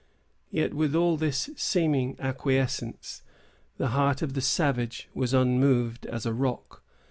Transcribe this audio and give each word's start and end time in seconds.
Yet 0.49 0.73
with 0.73 0.95
all 0.95 1.15
this 1.15 1.51
seeming 1.55 2.15
acquiescence, 2.19 3.21
the 3.77 3.89
heart 3.89 4.23
of 4.23 4.33
the 4.33 4.41
savage 4.41 5.07
was 5.13 5.31
unmoved 5.31 6.07
as 6.07 6.25
a 6.25 6.33
rock. 6.33 6.81